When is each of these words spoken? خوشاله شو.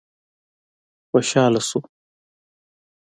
خوشاله 1.09 1.59
شو. 1.67 1.79